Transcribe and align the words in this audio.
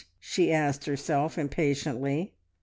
she 0.19 0.51
asked 0.51 0.85
herself 0.87 1.37
impatiently. 1.37 2.33